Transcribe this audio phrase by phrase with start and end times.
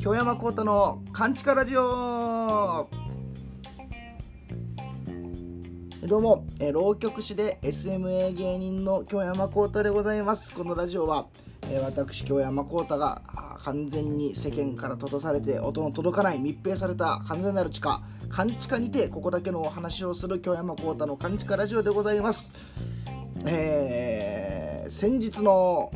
[0.00, 2.88] 京山幸太の「カンチカラジオ」
[6.08, 10.54] どうも、えー浪曲師で SMA 芸人の京山幸太でございます。
[10.54, 11.26] このラジオは、
[11.64, 13.20] えー私京山幸太が
[13.62, 22.54] 完全に世間から閉ざされて音の届かない密閉された完全なる地下勘地下にてここだけのお話をする京山幸太の勘地下ラジオでございます。
[23.44, 24.47] えー
[24.88, 25.90] 先日の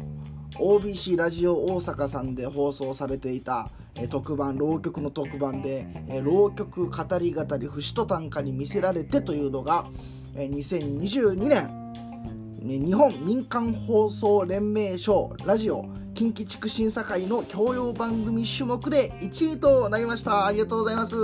[0.56, 9.86] OBC ラジオ大阪さんで放送されていた、えー特番浪曲の特番で、えー浪曲語り語り節と短歌に見せられてというのが、
[10.34, 11.82] えー2022年
[12.62, 15.86] 日本民間放送連盟賞ラジオ
[16.22, 20.46] 近畿地区審査会の教養番組種目で1位となりました。
[20.46, 21.16] ありがとうございます。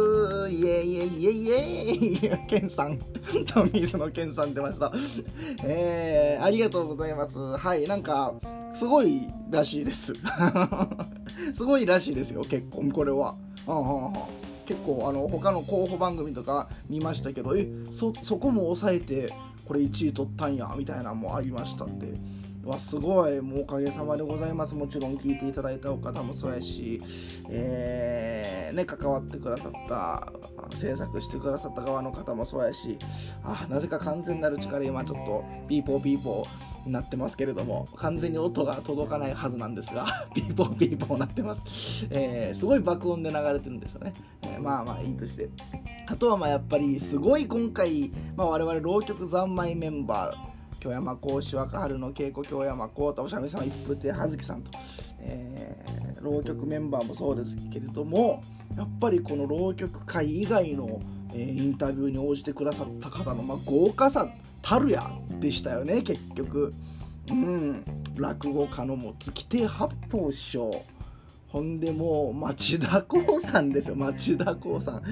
[0.50, 1.50] イエイエイエイ。
[2.26, 2.98] エイケンさん。
[3.46, 4.92] トミーズのケンさん出ました。
[5.62, 7.38] えー、ありがとうございます。
[7.38, 8.34] はいなんか
[8.74, 10.14] すごいらしいです。
[11.54, 12.82] すごいらしいですよ結構。
[12.92, 13.36] これは。
[13.68, 14.12] うんうんうん
[14.66, 19.32] 結構あの他の候補番組とか見ましたけどえそそこも抑えて
[19.64, 22.08] これ1位取ったんやみたいなのもありましたんで
[22.68, 24.74] わすごいもうおかげさまでございます。
[24.74, 27.00] もちろん聞いていただいたお方もそうやし、
[27.48, 30.32] えーね、関わってくださった
[30.76, 32.98] 制作してくださった側の方もそうやし
[33.42, 45.48] あなぜか完全なる力今ちょっとピーポーピーポーになってますけれども完全に音が届かないはずなんですが ピーポーピーポーなってます、えーすごい爆音で流れてるんですよね、えーまあまあいいとして。
[46.10, 50.47] あとはまあやっぱりすごい今回、まあ、我々浪曲三昧メンバー
[50.80, 54.70] 京山講師若春の稽古京山幸太おしゃべりさん一風亭葉月さんと、
[55.20, 58.42] えー浪曲メンバーもそうですけれども
[58.76, 61.00] やっぱりこの浪曲界以外の、
[61.32, 64.28] えーインタビューに応じてくださった方の、まあ、豪華さ
[64.60, 66.72] たるやでしたよね結局。
[67.30, 67.84] うん、
[68.16, 70.82] 落語家のも月亭八方師匠
[71.48, 73.96] ほんでもう町田光さんですよ。
[73.96, 75.02] 町田光さん。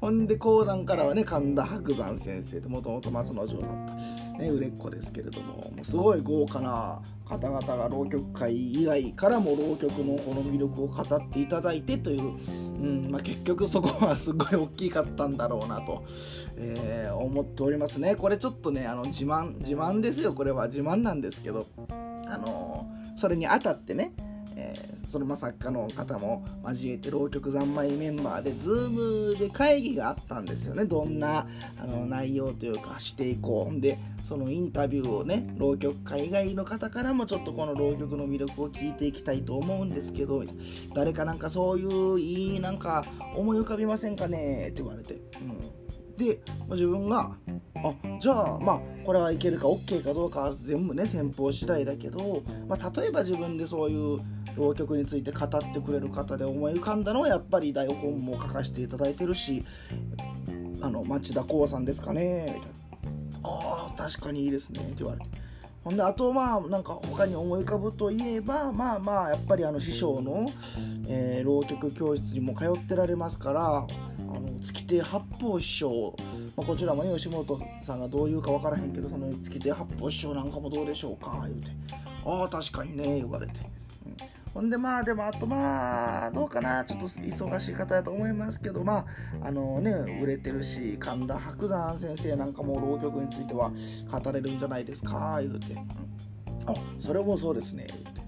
[0.00, 3.70] ほんで講談からはね神田伯山先生ともともと松之丞だっ
[4.36, 5.54] た、ね、売れっ子ですけれども。
[5.54, 16.04] もうすごい豪華な方々が浪曲界以外からも浪曲のこの魅力を語っていただいてという、うんまあ、結局そこはすごい大きかったんだろうなと、
[16.56, 18.16] えー思っておりますね。
[18.16, 20.32] これちょっとねあの自慢自慢ですよ。
[20.32, 21.66] これは自慢なんですけど。
[22.30, 24.12] あのそれにあたってね
[24.60, 30.84] えーそのま作家の方も交えて浪曲三昧メンバーで Zoom で会議があったんですよね。
[30.84, 33.72] どんなあの内容というかしていこう。
[33.72, 40.44] んでそのインタビューをね浪曲界以外の方からもちょっとこの浪曲の魅力を聞いていきたいと思うんですけど
[40.94, 43.04] 誰かなんかそういういいなんか
[43.34, 47.32] 思い浮かびませんかねって言われて、うん、で自分が
[47.82, 54.20] あじゃあまあこれはいけるか OK かどうかは全部ね先方次第だけど、まあ、例えば自分でそういう
[54.60, 59.64] 浪曲について語ってくれる方で思い浮かんだのはやっぱり台本も書かせていただいてるし
[60.80, 62.70] あの町田光さんですかねみたいな
[63.42, 65.50] 「ああ確かにいいですね」って言われて。
[65.82, 70.46] ほんであとまあなんか他に思い浮かぶといえばまあまあやっぱりあの師匠の、
[71.08, 73.86] えー浪曲教室にも通ってられますからあ
[74.22, 76.14] の月亭八方師匠、
[76.54, 81.70] まあ、こちらもね吉本さんがどう言うか分からへんけどその月亭八方師匠なんかもどうでしょうか言うて
[82.26, 83.79] 「ああ確かにね」言われて。
[84.52, 86.84] ほんでまあでもあとまあどうかな。
[86.84, 89.06] ちょっと忙しい方だと思いますけどま
[89.42, 93.70] ああのね売れてるし神田伯山先生なんかも浪曲については
[94.10, 95.38] 語れるんじゃないですか。
[95.40, 95.76] 言うて、
[96.66, 97.86] あそれもそうですね。
[97.88, 98.20] 言うて。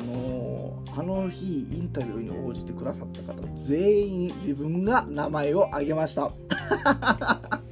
[0.00, 0.58] あのー
[0.98, 6.32] あの日インタビューに応じてくださった方全員自分が名前を挙げました。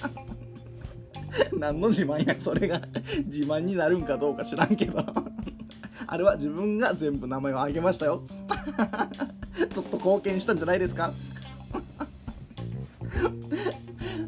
[1.59, 2.81] 何の自慢やそれが。
[3.27, 5.05] 自慢になるんかどうか知らんけど。
[6.07, 8.23] あれは自分が全部名前を挙げましたよ。
[9.73, 11.13] ちょっと貢献したんじゃないですか？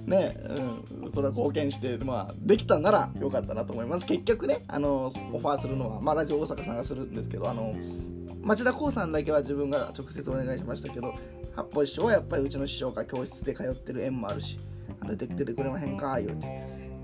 [0.06, 0.34] ね
[1.02, 4.06] うん、それは貢献して、まあ、できたならよかったなと思います。
[4.06, 7.74] 結局ねあのオファーするのは、まあ、ラジオ大阪さんがするんですけどあの
[8.42, 11.12] 町田光さんだけは自分が直接お願いしましたけど
[11.54, 14.58] 八方師匠はやっぱりうちの師匠が教室で通ってる縁もあるし
[15.00, 16.57] あれで出てくれまへんか言うて。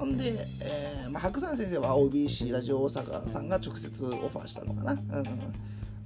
[0.05, 4.99] ほんで、えーまあ、白山先生は OBC ラジオ大阪さんが直接オファーしたのかな、うん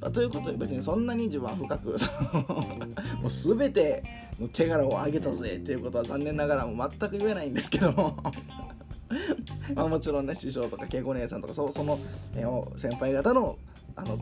[0.00, 1.88] まあということで別にそんなに自分は深く
[3.20, 4.04] もう全て
[4.38, 8.16] の手柄を挙げたぜっていうことは残念ながらも全く言えないんですけども。
[9.74, 11.98] まあもちろんね師匠とか恵子姉さんとかそその、
[12.36, 13.58] えー先輩方の
[13.96, 14.16] あの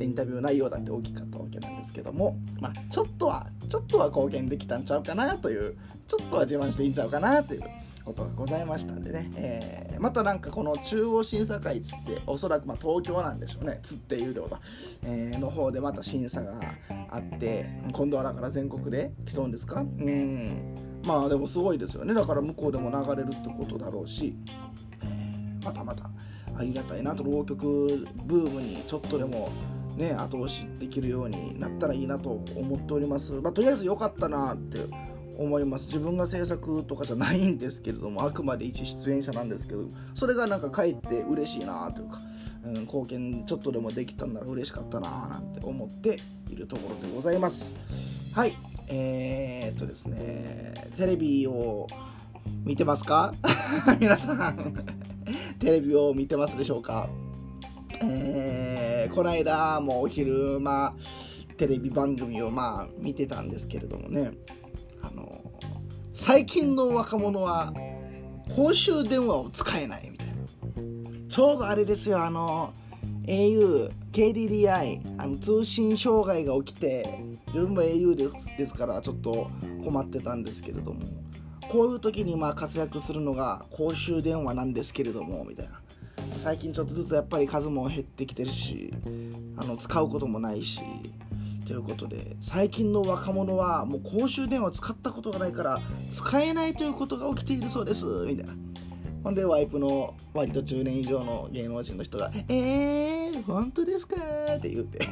[0.00, 5.76] インタビュー内容だって大きかったわけなんですけども、まあ、ちょっとはちょっとは貢献できたんちゃうかなという
[6.06, 7.62] ちょっとは自慢していいんちゃうかなという
[8.06, 13.80] ことがございましたんでね、えー、またなんかこの中央審査会つっておそらくま東京なんでしょうね。
[13.82, 14.48] つっていうよう。
[14.50, 14.60] な、
[15.04, 16.54] えー、の方でまた審査が
[17.10, 19.80] あって今度はだから全国で競うんですか？
[19.80, 21.02] うん。
[21.04, 22.14] まあでもすごいですよね。
[22.14, 24.36] だから向こうでも流れるってことだろうし、
[25.02, 26.08] えー、またまた
[26.56, 29.50] ありがたいなと浪曲ブームにちょっとでも
[29.96, 34.78] ね後押しできるようになったらいいなと思っております、まあ、とりあえず良かったなって
[35.38, 35.86] 思います。
[35.86, 39.84] 自分が制作とかじゃないんですけれどもあくまで一出演者なんですけど
[40.14, 42.20] それがなんかかえって嬉しいなというか、
[42.64, 46.18] うん、貢献ちょっとでもできたんなら嬉しかったななんて思って
[46.50, 47.72] いるところでございます。
[48.32, 48.56] はい。
[48.88, 50.74] えー、っとですね。
[50.96, 51.86] テレビを
[52.64, 53.34] 見てますか？
[54.00, 54.86] 皆さん。
[55.58, 57.08] テレビを見てますでしょうか？
[58.02, 60.94] えー、この間もうお昼間
[61.56, 64.32] テレビ番組をまあ見てたんですけれどもね。
[66.18, 67.74] 最近の若者は
[68.56, 70.34] 公衆電話を使えないみたいな。
[71.28, 72.72] ちょうどあれですよあの
[73.26, 79.50] au KDDI あの通信障害が起きて自分も au ですですからちょっと
[79.84, 81.02] 困ってたんですけれども
[81.68, 85.82] こういう時にまあ活躍するのが公衆電話なんですけれどもみたいな。
[86.38, 88.92] 最近ちょっとずつやっぱり数も減ってきてるし
[89.56, 90.80] あの使うこともないし。
[91.66, 95.80] ということで最近の若者はもう公衆電話使ったことがないから
[96.12, 98.04] 使えないということが起きているそうです。
[98.26, 98.54] みたいな。
[99.24, 104.14] ほんでワイプの割と10年以上の芸能人の人が「えー、本当ですか?」
[104.56, 105.00] って言うて。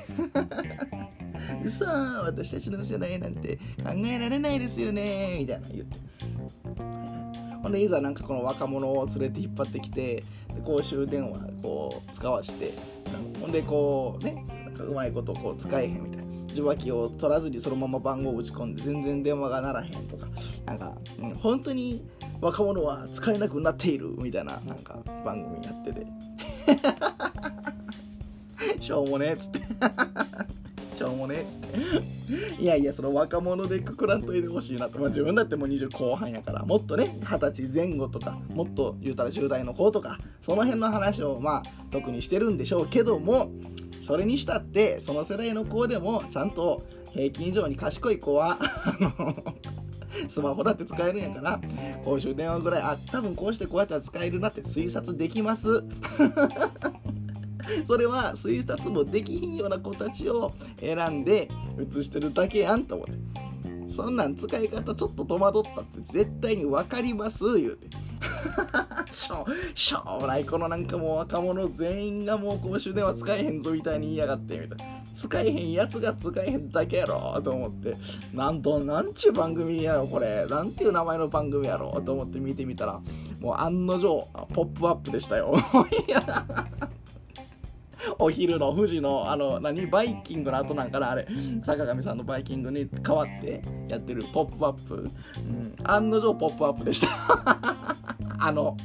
[1.62, 5.36] 嘘私たちの世代なんて考えられないですよね。
[5.40, 5.96] みたいな言って。
[7.62, 10.22] ほんでいざなんかこの若者を連れて引っ張ってきて
[10.64, 12.74] 公衆電話こう使わして
[13.40, 14.44] ほんでこうね
[14.78, 16.13] うまいことこう使えへんみたいな。
[16.54, 20.26] 受話器を取らずにそのまま番号を打ち込んで全然電話が鳴らへんとか
[20.64, 22.06] なんか、うん、本当に
[22.40, 26.06] 若者は使えなくなっているみたいななんか番組やってて。
[28.80, 29.60] しょうもねえっつって。
[30.94, 32.62] しょうもねえっつって。
[32.62, 43.50] いやいやその若者でくくらんといてほしいなと、まあ、自分だってもう20後半やからもっとね二十歳前後とかもっと言うたら10代の子とかその辺の話をまあ特にしてるんでしょうけども
[44.04, 48.58] それにしたってその世代の子でもちゃんと平均以上に賢い子は
[50.28, 51.60] スマホだって使えるんやから
[52.04, 55.84] 公衆電話ぐらいあ多分こうしてこうやったら使えるなって推察できます。
[57.86, 61.48] それは推察もできひんような子たちを選んで
[61.78, 63.53] 写してるだけやんと思って。
[63.94, 67.88] そんなん使い方ちょっと戸惑ったって絶対に分かります言うて。
[69.12, 74.94] し ょしょうもないこのなんかもう若者全員がもう公衆電話使えへんぞみたいに言いやがってみたいな。
[75.14, 77.96] 使えへんやつが使えへんだけやろと思って。
[78.32, 80.44] なんとなんちゅう番組やろこれ。
[80.46, 83.00] なんていう名前の番組やろと思って見てみたら
[83.40, 85.56] もう案の定ポップアップでしたよ。
[88.18, 89.86] お昼のフジのあの何？
[89.86, 91.26] バイキングの後なんかなあれ。
[91.62, 94.94] 坂上さんのバイキングに代わってやってる「ポップアップ」
[95.38, 97.08] うん、案の定「ポップアップ」でした。
[98.38, 98.76] あの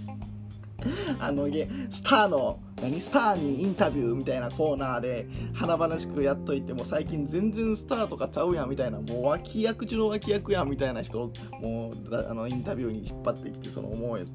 [1.20, 1.48] あの
[1.90, 11.32] スターの何スターにインタビューみたいなコーナーで華々しくやっといても最近全然スターとかちゃうやんみたいなもう脇役中の脇役やんみたいな人
[11.62, 14.28] もうあのインタビューに引っ張ってきてその思う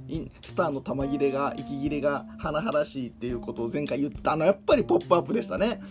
[0.43, 4.45] スターの玉切れが息切れが華々しいっていうことを前回言ったあの。
[4.45, 5.81] やっぱり「ポップアップでしたね。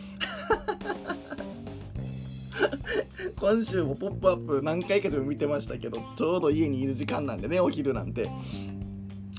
[3.40, 8.30] 今週も「ポップアップ何回かでも見てましたけどちょうど家にいる時間なんでねお昼なんて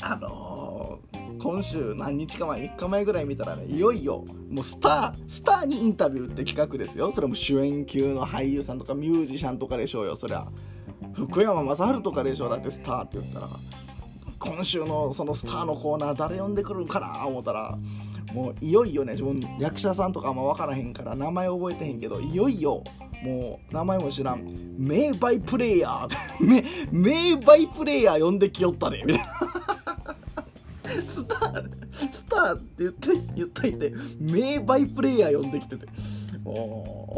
[0.03, 0.54] あのー
[1.39, 7.13] 今週何日か前3日前ぐらい見たらねいよいよもうスタースターにインタビューって企画ですよ。
[7.13, 10.17] それも主演級の俳優さんとかミュージシャンとかでしょうよ。
[10.17, 10.47] そりゃ
[11.15, 12.51] 福山雅治とかでしょう。
[12.51, 13.49] だってスターって言ったら。
[14.39, 17.79] 今週のそのスターのコーナー誰呼んでくるんかな思ったら。
[18.33, 22.83] もういよいよね自分役者さんとかあんま分からへんから名前覚えてへんけどいよいよ
[23.23, 24.45] もう名前も知らん。
[24.77, 26.09] 名バイプレイヤー。
[26.93, 29.84] 名バイプレイヤー呼んできよったでみたいな。
[31.25, 35.87] スタースターって言って言っといて名バイプレイヤー呼んできてて
[36.45, 36.51] お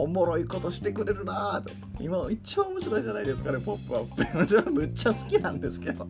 [0.03, 4.71] おもろいことしてくれるなと今一番面白いじゃないですかねポップアップ。
[4.71, 6.07] めっちゃ好きなんですけど。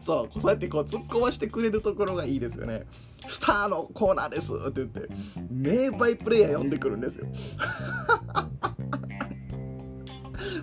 [0.00, 2.86] そうそうやってこう突っ込ましてくれるところがいいですよね。
[3.26, 5.08] スターのコーナーですって言って
[5.50, 7.26] 名バイプレイヤー呼んでくるんですよ。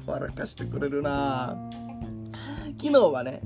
[0.06, 1.58] 笑かしてくれるな
[2.80, 3.42] 昨日はね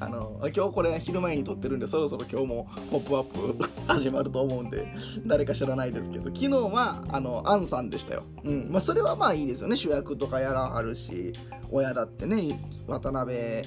[0.00, 4.88] あの今日これ昼前に撮ってるんでそろそろ今日も「ポップアップ 始まると思うんで
[5.26, 8.68] 誰か知らないですけど昨日はあのアンさんでしたよ、うん。
[8.70, 9.76] まあ、それはまあいいですよね。
[9.76, 11.32] 主役とかやらあるし
[11.70, 13.62] 親だってね渡辺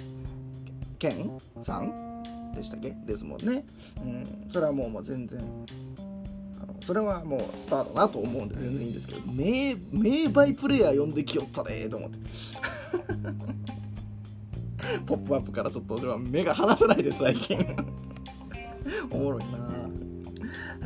[1.00, 1.32] 健
[1.62, 2.24] さん
[2.56, 2.92] でしたっけ？
[3.06, 3.66] ですもんね、
[4.04, 5.40] うん、それはもうもう全然
[6.62, 12.18] あのそれはもうスターだなと思うんで全然いいんですけど名名バイプレイヤー呼んできよったねと思って。
[15.06, 17.58] ポップアップからちょっと目が離せないです最近。
[19.12, 19.67] おもろいな。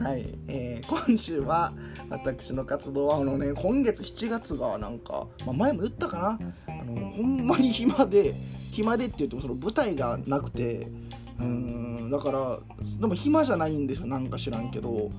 [0.01, 1.73] はい、えー、今週は
[2.09, 6.39] 私の活動はあのね今月7月がなんか、まあ、前も言ったかな。
[6.67, 8.33] あのほんまに暇で
[8.71, 10.87] 暇でって言ってもその舞台がなくて
[11.39, 12.59] うんだから
[12.99, 15.11] でも暇じゃないんですよなんか知らんけど。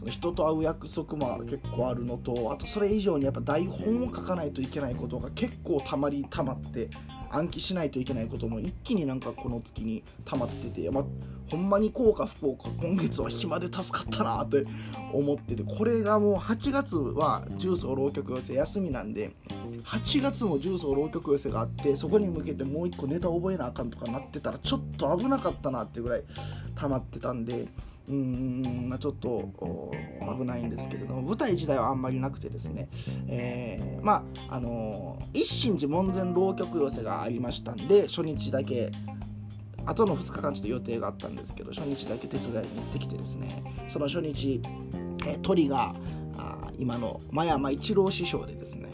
[0.00, 6.88] その人と会う約束も結構あるのとあとそれ以上にやっぱ台本を書かないといけないことが結構たまりたまって
[7.30, 11.04] 暗記しないといけないことも一気になんかこの月に溜まってて、ま
[11.50, 14.64] ほんまにこうか不幸か今月は暇で助かったなって
[15.12, 19.32] 思っててこれがもう8月は重曹浪曲寄せ休みなんで
[19.84, 26.22] 8月も重曹浪曲寄せがあってそこに向けてもう一個ネタ覚えなあかんとかなってたらちょっと危なかったなってぐらい
[26.76, 27.66] 溜まってたんで
[28.10, 29.50] うーん、まあ、ちょっと
[30.38, 32.88] 危ないんですけれども舞台自体はあんまりなくてですね、
[33.28, 38.90] えー、まああのー、一心寺門前浪曲寄せがありましたんで初日だけ
[39.86, 44.60] あとの2日間ちょっと予定があったんですけど初日だけ手伝いに行ってきてですねその初日、
[45.26, 45.94] えー、鳥が
[46.36, 48.88] あ今の真山一郎師匠でですね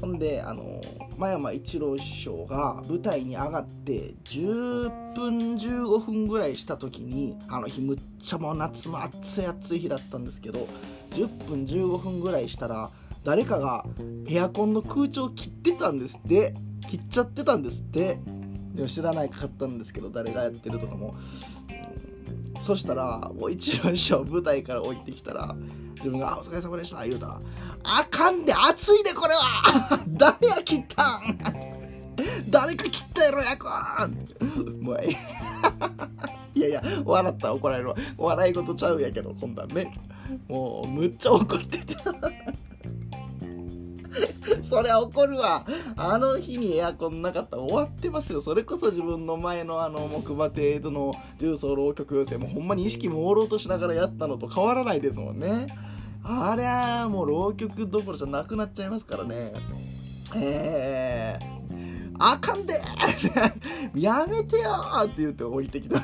[0.00, 0.80] ほんであの
[1.18, 10.68] 真山一郎師匠が舞台に上がって10分15分ぐらいした時にあの日むっちゃもう夏の暑い暑い日だったんですけど
[11.10, 12.90] 10分15分ぐらいしたら
[13.24, 13.84] 誰かが
[14.28, 16.54] エアコンの空調切ってたんですって
[16.88, 18.20] 切っちゃってたんですって
[18.74, 21.14] でも知らないかかったんですけど誰がやってるとかも。
[22.60, 25.54] そしたらもう一郎師匠舞台から降りてきたら
[25.96, 27.40] 自分が「お疲れ様でした」言うたら
[27.82, 30.00] 「あかんで暑いでこれは。
[30.08, 31.38] 誰や切ったん？
[32.50, 33.68] 誰か切ったやろやこ。
[34.06, 35.00] ん」もう
[36.54, 37.96] いやいや笑ったら怒られるわ。
[38.16, 39.94] 笑い事ちゃうやけどこんなんね。
[40.48, 42.02] もうむっちゃ怒ってた。
[44.62, 45.64] そりゃ怒るわ。
[45.96, 48.40] あの日にエアコンなかったら終わってますよ。
[48.40, 55.66] それこそ自分の前のあの木馬亭の重曹浪曲寄せもほんまに意識朦朧としながらやったのと変わらないですもんね。
[56.30, 59.52] ありゃもう浪曲どころじゃなくなっちゃいますからね。
[60.36, 62.82] えー、あかんで
[63.96, 64.70] やめてよ
[65.04, 66.02] って言って降りてきた。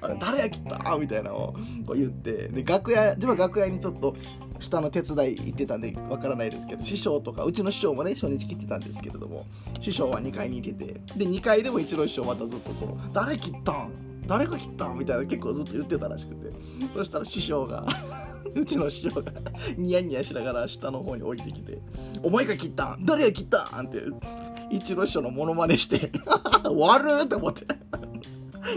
[0.20, 1.52] 誰や切ったみたいなのを
[1.86, 2.46] こう言って。
[2.48, 4.14] で楽屋自分は楽屋にちょっと
[4.60, 9.44] 下の手伝い行ってたんでわからないですけど師匠とかうちの師匠もね初日来てたんですけれども
[9.80, 10.84] 師匠は2階にいてて。
[11.16, 14.13] で2階でも一郎師匠またずっとこう「誰切ったん？
[14.26, 16.50] 誰が切った?」みたいな結構ずっと言ってたらしくて
[16.94, 17.86] そしたら師匠が
[18.54, 19.32] うちの師匠が
[19.76, 21.78] ニヤニヤしながら下の方に降りてきて
[22.22, 23.04] 「お前が切ったん？
[23.04, 24.02] 誰が切ったん?」って
[24.70, 26.10] 一郎師匠のモノマネして
[26.64, 27.66] 「悪っ!」って思って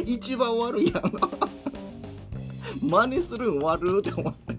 [0.06, 1.12] 一番悪いやん
[2.82, 4.58] 真似するん悪って思って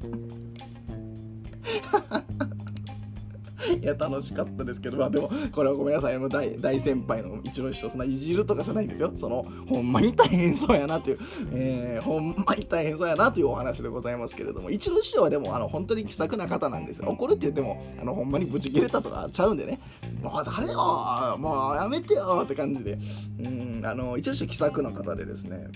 [3.81, 6.19] いや楽しかったですけどまあでもこれはごめんなさい。
[6.19, 9.12] も大大先輩の一郎師匠そんないじるとかじゃないんですよ。
[9.17, 11.19] そのほんまに大変そうやなという、
[11.53, 17.09] えー、ほんまに大変そうやなというお話でございますけれども一郎師匠はでもあの本当に気さくな方なんですよ。
[17.09, 19.79] 怒るって言ってもあのほんまにブチ切れたとかちゃうんでね。
[20.23, 22.99] もう誰よもうやめてよって感じで。
[23.41, 25.69] うんあの一郎師匠気さくな方でですね。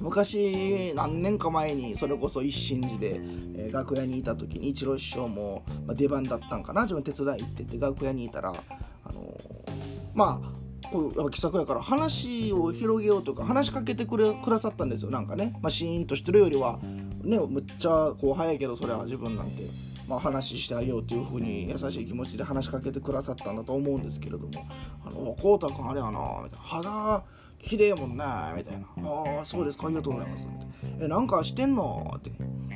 [0.00, 3.16] 昔何年か前にそれこそ一心寺で、
[3.56, 9.72] えー、楽屋にいた時に一郎師匠も、まあ、出番だったんかな自分手伝い行ってて楽屋にいたらあのー、
[10.14, 16.78] まあこうやっぱ気さくやから話を広げようとか話しかけてくれくださったんですよなんかね、まあ、シーンとしてるよりは
[17.22, 19.94] ねむっちゃこう早いけどそれは自分なんて。
[20.06, 24.50] まあ、話してあげようというふうに優しい気持ちで話しかけてくださったんだと思うんですけれども
[25.06, 27.24] 「あのこうたくんあれやな」みたいな「肌
[27.64, 32.30] 綺麗もんなみたいな「ああそうですかありがとうございます」みたいな「えなんかしてんの?」って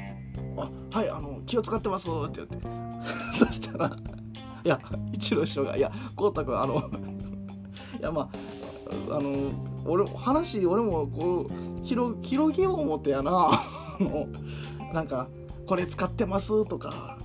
[0.56, 2.78] 「あはいあの気を使ってます」って言って。
[3.38, 3.96] そしたら
[4.64, 4.80] いや
[5.12, 6.90] 一郎師匠が「いやこうたくんあの
[7.98, 8.28] いやま
[9.10, 9.52] ああの
[9.86, 13.50] 俺話俺もこう広広げよう思ってやな。
[13.50, 14.26] あの
[14.92, 15.28] なんか
[15.66, 17.18] これ使ってますとか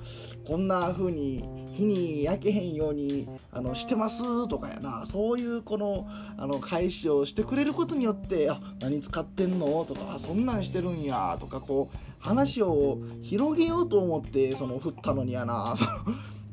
[0.46, 5.06] こんな風に火に焼けへんようにあのしてますとかやな。
[5.06, 15.75] そういうこのあの返しをしてくれることによってあ何使ってんのとかそんなんしてるんやとかこう話を広げようと思ってその振ったのにやな。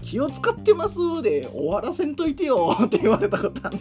[0.03, 3.79] 気を使ってますで終わらせんといてよって言われたことある。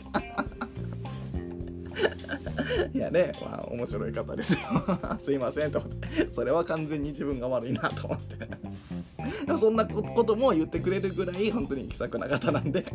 [2.94, 4.60] いやねまあ面白い方ですよ。
[5.22, 6.32] すいませんと思って。
[6.32, 9.58] それは完全に自分が悪いなと思って。
[9.58, 12.86] そんなことも言ってくれるぐらい本当に気さくな方なんで。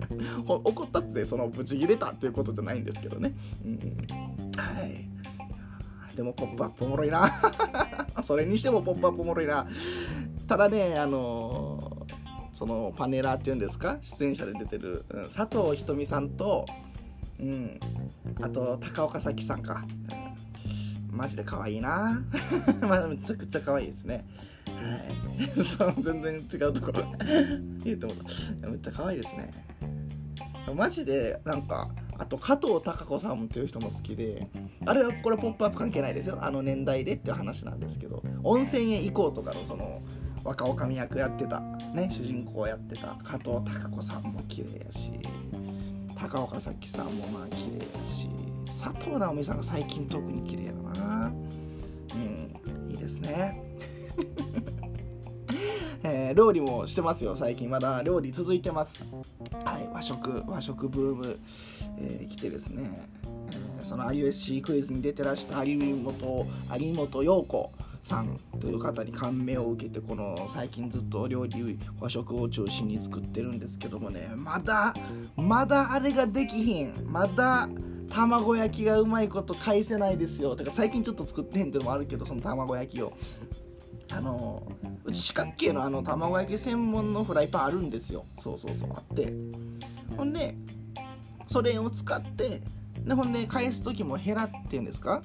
[0.46, 3.34] 怒ったってそのブチギレたっていうことじゃないんですけどね、
[3.64, 3.78] うん、
[4.56, 5.08] はい。
[6.16, 7.30] でもポップアップおもろいな。
[8.22, 9.66] それにしてもポップアップおもろいな。
[10.46, 13.98] ただねあのー、そのパネラーっていうんですか？
[14.02, 16.64] 出演者で出てる、うん、佐藤ひとみさんと
[17.40, 17.80] うん。
[18.40, 19.84] あと高岡早紀さんか、
[21.10, 22.22] うん、マジで可愛いな。
[22.80, 24.24] まあめちゃくちゃ可愛いですね。
[24.66, 25.62] はい。
[25.62, 27.04] そう全然違うところ。
[27.84, 28.12] 言うても
[28.60, 29.50] めっちゃ可愛いですね。
[30.74, 34.48] マジでなんかあと加藤貴子さんっていう人も好きで
[34.86, 36.38] あれはこれ「ポップアップ関係ないですよ。
[36.40, 40.00] あの年代でっていう話なんですけど温泉へ行こうとかのその
[40.44, 45.10] 若女将役やってたね主人公やってた加藤貴子さんも綺麗やし。
[46.28, 48.30] 高岡早紀さんもまあ綺麗やし
[48.66, 51.32] 佐藤直美さんが最近特に綺麗だな。
[52.14, 53.62] うんいいですね。
[56.02, 57.68] えー、料理もしてますよ最近。
[57.68, 59.04] まだ料理続いてます。
[59.64, 61.38] はい和食和食ブーム、
[61.98, 63.08] えー、来てですね、
[63.80, 66.46] えー、その IUSC クイズに出てらした有本
[66.78, 67.70] 有本陽子。
[68.04, 74.94] さんという方に感銘を受けてこの最近ずっと料理和食を中心に作ってるんですけどもねまだ
[75.36, 76.92] まだあれができひん。
[77.06, 77.68] まだ
[78.10, 80.54] 卵焼きがうまいこと返せないですよ。
[80.54, 83.16] てか最近ちょっと作ってへんってのもあるけどその卵焼きを。
[84.12, 84.62] あの
[85.04, 88.26] うち四角形のあの卵焼き専門のフライパンあるんですよ。
[88.38, 89.32] そうそうそうあって。
[90.14, 90.54] ほんで
[91.46, 92.62] それを使って
[92.98, 95.22] でほんで返す時もヘラっていうんですか？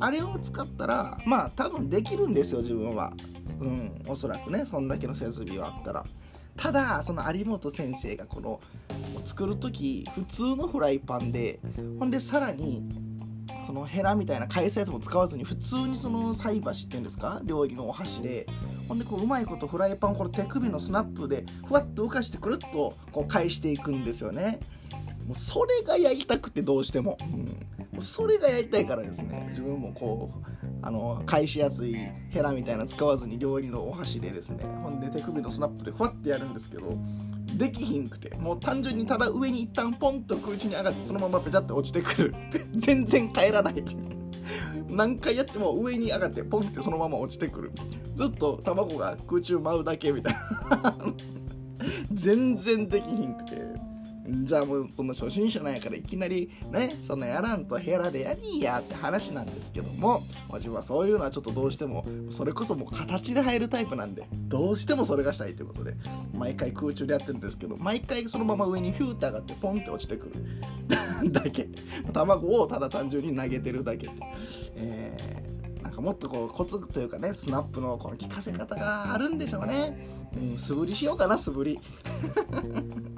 [0.00, 3.12] あれを使ったらまあ多分できるんですよ自分は。
[3.60, 6.04] うんおそらくねそんだけの設備はあったら。
[6.56, 8.60] ただその有本先生がこの
[9.24, 11.60] 作る時普通のフライパンで
[12.00, 12.82] ほんでさらに
[13.64, 18.46] そのヘラみたいな返すやつも使わずに普通にその菜箸っていうんですか料理のお箸で
[18.88, 24.58] ほんでこううまいことフライパンこの手首のスナップでふわっと浮かしてくるっとこう返していくんですよね。
[25.26, 29.48] もうそれがやりたくてどうしても、うん、もうそれがやりたいからですね。
[29.50, 30.46] 自分もこう
[30.82, 31.96] あの返しやすい
[32.30, 36.96] ヘラみたいな使わずに料理のお箸でですねほんで手首のスナップでふわってやるんですけど
[37.54, 42.34] できひんくてもう単純にただ上に一旦ポンと空中に上がってそのままペチャって落ちてくる。
[42.76, 43.84] 全然帰らない。
[44.88, 47.72] 何回やっても上に上がってポンってそのまま落ちてくる。
[48.14, 50.96] ずっと卵が空中舞うだけみたいな。
[52.14, 53.77] 全然できひんくて
[54.30, 60.22] じゃあもうその初心者なんやからいきなりねそんなやらんとヘラでやりやって話なんですけども
[60.54, 65.94] 自分はそういうのはちょっとどうしてもそれこそもう形で入るタイプなんでどうしてもそれがしたいということで
[66.34, 70.32] 毎回空中でやってるんですけど毎回そのまま上にヒューって上がってポンって落ちてくる。
[71.32, 71.68] だけ。
[72.12, 74.08] 卵をただ単純に投げてるだけ、
[74.74, 79.96] えー、なんかもっとこうコツというかねスナップのこの効かせ方があるんでしょうね。
[80.36, 81.80] うん素振りしようかな素振り。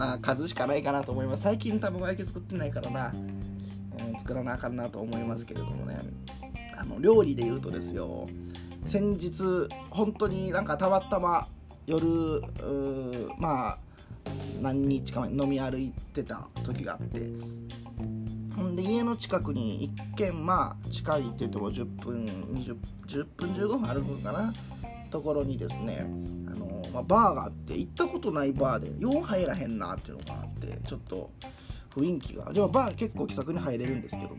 [0.00, 1.42] まあ数しかないかなと思います。
[1.42, 5.98] 最近卵焼き作ってないからな、うん、作らなあかんなと思いますけれどもね。
[6.74, 8.26] あの料理で言うとですよ。
[8.88, 9.30] 先日
[9.90, 11.46] 本当になんかたまたま
[11.84, 12.42] 夜
[13.36, 13.78] まあ
[14.62, 17.20] 何日か前飲み歩いてた時があって。
[18.56, 24.54] ほんで家の近くに一軒まあ近いって言っても10分20 10分15分歩くかな。
[25.10, 26.06] ところにですね
[26.46, 31.30] あのまあ、バーがあって行ったことないバーでよう入らへんなっていうのがあってちょっと
[31.94, 32.52] 雰囲気が。
[32.52, 34.36] でもバー結構気さくに入れるんですけども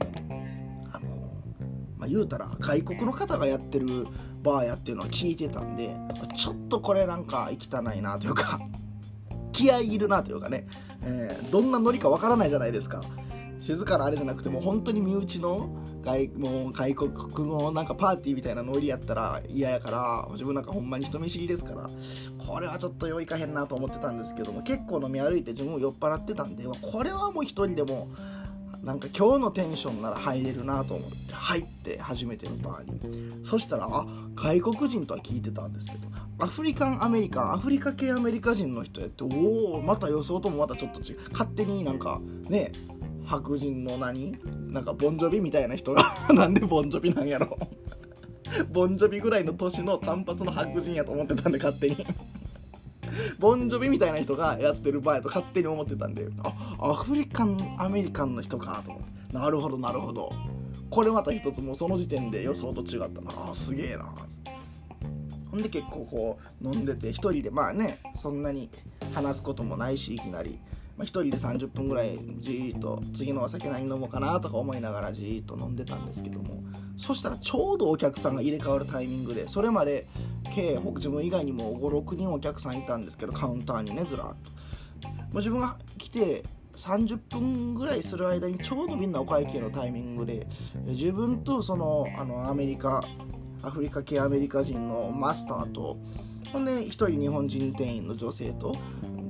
[0.92, 1.32] あの
[1.98, 4.08] まあ、言うたら外国の方がやってる
[4.42, 5.96] バーやっていうのは聞いてたんで
[6.36, 8.60] ちょっとこれなんか行きたないなというか
[9.52, 10.66] 気合いいるなというかね、
[11.04, 13.02] えー、どんなノリかわからないじゃないですか。
[13.62, 15.70] 静かなあれじゃなくても本当に身内の
[16.04, 21.90] 外もう外国のなんかパーティーみたいなノリやったら嫌やから自分なんかほんまに人見知りですから
[22.40, 28.10] これはちょっと酔いかへんなと思ってたんですけども結構飲み歩いて自分も酔っ払ってたんでこれはもう一人でも
[28.84, 33.46] なんか今日のテンションなら入れるなと思って入って初めてのバーに。
[33.46, 36.08] そしたらあ外国人とは聞いてたんですけど
[36.40, 41.20] アフリカンアメリカンアフリカ系アメリカ人の人やっておおまた予想ともまたちょっと違う。
[41.32, 42.20] 勝手になんか
[42.50, 42.72] ね
[43.26, 44.38] 白人の何？
[44.70, 46.16] なんかボンジョビみたいな人が。
[46.34, 47.58] なんでボンジョビなんやろ。
[48.72, 52.06] ボンジョビぐらいの年の単発の白人やと思ってたんで勝手に。
[53.40, 56.28] ボンジョビみたいな人がやってる場合と勝手に思ってたんで。
[56.44, 58.92] あアフリカンアメリカンの人かと。
[58.92, 60.32] 思ってなるほどなるほど。
[60.90, 63.50] これまた一つもうその時点で予想と違ったな。
[63.50, 64.14] あすげえな。
[65.50, 68.70] ほんで結構こう飲んでて一人でまあねそんなに
[69.14, 70.60] 話すこともないしいきなり。
[71.02, 76.62] まあ、1人で30分ぐらいじーっと次のお酒何飲もうかなとか思いながらじーっと飲んでたんですけども
[76.96, 80.08] そしたらちょうどお客さんが入れ替わるタイミングでそれまで
[80.54, 85.10] 計自分以外にも56人お客さんいたんですけどカウンターにねずらっと。
[85.10, 90.46] もう自分が来て30分ぐらいする間にちょうどみんなお会計のタイミングで
[90.86, 93.04] 自分とそのあのアメリカ
[93.64, 95.98] アフリカ系アメリカ人のマスターと
[96.52, 98.76] ほんで1人日本人店員の女性と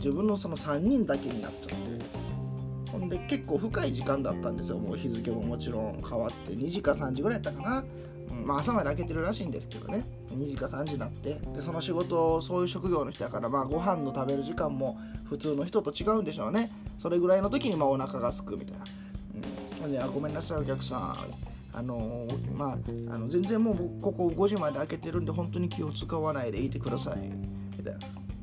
[0.02, 4.78] 自分のその3人だけになっちゃってほんで結構深い時間だったんですよ。
[4.78, 7.84] もう日付ももちろん変わって2時か3時ぐらいやったかな、
[8.32, 10.04] うんまあ、朝まで開けてるらしいんですけどね。
[10.34, 11.36] 2時か3時になって。
[11.54, 14.98] でその仕事そういう職業の人やからまあご飯の食べる時間も
[15.30, 16.72] 普通の人と違うんでしょうね。
[17.00, 21.52] それぐらいの時にまあお腹が空くみたいな、うん、であごめんなさいお客さん。
[21.74, 27.32] あの、まああの全然もうここ5時まで開けてるんで本当に気を使わないでいてください。
[27.78, 28.00] みたいな。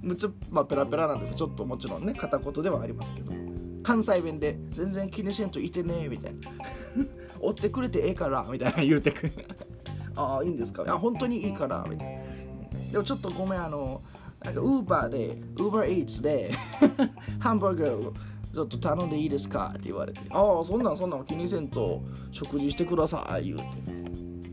[0.09, 1.35] むちゃ、まあ、ペラペラなんです。
[1.35, 3.33] ちょっともちろんね片言ではありますけど。
[3.83, 6.41] 関西弁で全然気にせんといてねみたいな。
[7.41, 9.33] 追ってくれてええからみたいな言うてくる。
[10.17, 10.85] ああいいんですか？
[10.89, 12.23] あ本当にいいからみたいな。
[12.93, 14.03] でもちょっとごめんあの
[14.45, 16.53] なんかウーバーでウーバーイーツで
[17.39, 18.13] ハンバーガーを
[18.53, 19.71] ちょっと頼んでいいですか？
[19.75, 20.21] って言われて。
[20.31, 23.65] ああそんなんそんなん気にせんと食事してください言うて。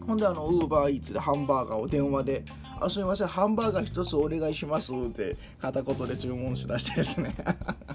[0.06, 2.46] ほんであのウーバーイーツでハンバーガーを電話で
[2.80, 7.34] 「あすみませんハンバーガー一つお願いします」って片言で注文しだしてですね。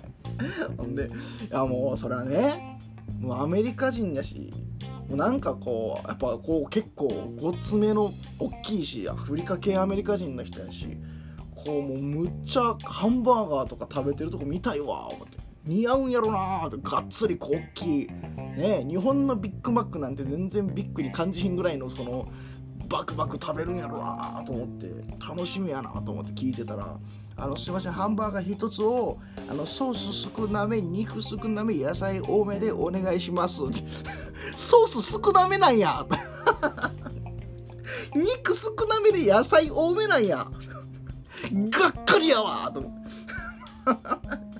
[0.76, 1.08] ほんでい
[1.50, 2.78] やもうそれはね
[3.20, 4.52] もうアメリカ人やし
[5.08, 10.96] もうなんかこうやっぱこう結構ごつめの大きいしアフリカ系アメリカ人の人やし
[11.54, 18.08] こうもうむっちゃハンバーガーとか食べてるとこ見たいわ思って似合うんやろなーがっつりこう大きい
[18.56, 22.28] ね日本のビッグマックなんて全然ビッグに感じひんぐらいのその
[22.90, 24.88] バクバク食べるんやろなと思って
[25.20, 26.98] 楽しみやなと思って聞いてたら
[27.37, 33.61] あのすいませんハンバーガー1つをあのソース少なめ肉少なめ野菜多めでお願いします。
[34.57, 36.05] ソース少なめなんや。
[38.14, 40.46] 肉少なめで野菜多めなんや。
[41.53, 42.85] がっかりやわと。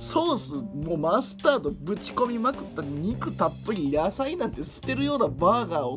[0.00, 5.96] ソースもうマスタードぶち込みまくった肉たっぷり野菜なんて捨てるようなバーガーを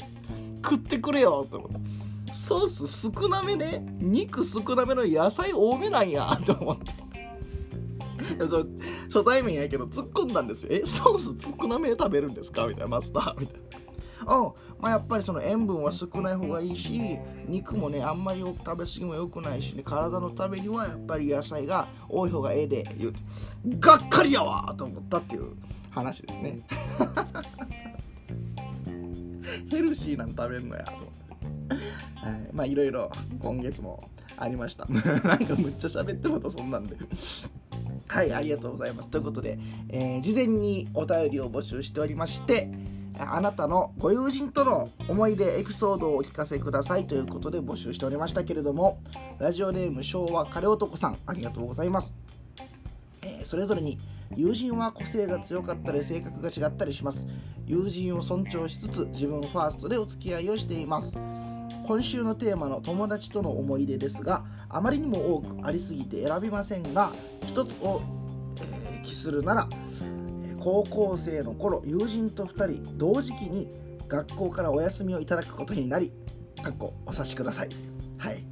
[0.63, 2.33] 食ってくれよと思って。
[2.33, 6.37] ソース少なめで肉少なめの野菜多めなんや。
[6.45, 6.93] と思って。
[8.47, 8.65] そ
[9.07, 10.69] 初対面やけど突っ込んだんですよ。
[10.71, 12.65] えソース少なめ食べるんですか？
[12.67, 12.87] みたいな。
[12.87, 13.39] マスター。
[13.39, 13.61] みたい
[14.25, 14.35] な。
[14.35, 19.83] うんまあ、やっぱりその塩分は少ない方がいいし肉もねあんまり食べ過ぎも良くないしね。
[19.83, 22.83] 体のためにはやっぱり野菜が多い方がええで。
[22.97, 23.19] 言うて。
[23.79, 25.51] がっかりやわと思ったっていう
[25.91, 26.59] 話ですね。
[29.69, 30.83] ヘルシーなん食べんのや。
[30.83, 31.75] と思って、
[32.15, 34.85] はい、まあいろいろ今月もありました。
[34.91, 36.95] なんかむっちゃ喋ってまたそんなんで。
[38.07, 39.09] はいありがとうございます。
[39.09, 39.57] ということで、
[39.89, 42.69] えー、事前にお便りを募集しておりまして
[43.17, 47.07] あなたのご友人との思い出エピソードをお聞かせください。
[47.07, 48.99] ということで募集しておりましたけれども
[49.39, 52.15] ラジオネーム昭和カレ男さんありがとうございます、
[53.21, 53.97] えー、それぞれに
[54.35, 57.27] 友人は個性が強かったり性格が違ったりします。
[57.65, 61.17] 友人を尊重しつつ自分ファーストでお付き合いをしています。
[61.85, 67.11] 今週のテーマの友達との思い出ですがあまりにも多くありすぎて選びませんが
[67.45, 68.01] 一つを、
[68.61, 69.67] えー、期するなら
[70.61, 73.67] 高校生の頃友人と2人同時期に
[74.07, 76.13] 学校からお休みをいただくことになり
[76.61, 77.69] かっこお察しください、
[78.17, 78.45] はい。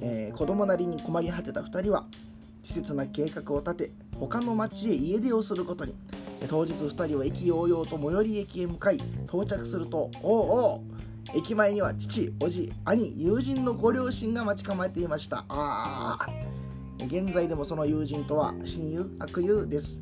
[0.00, 2.06] えー、子供なりに困り果てた2人は
[2.62, 3.92] 稚拙な計画を立て
[4.28, 5.94] 他の町へ家出をすることに。
[6.48, 10.84] 当日2人は意気揚々と最寄り駅へ向かい到着するとおおお
[11.34, 15.44] 駅前には父、おじ、兄、友人のご両親が待ち構えていました。
[15.48, 16.28] ああ
[17.06, 20.00] 現在でもその友人とは親友悪友です。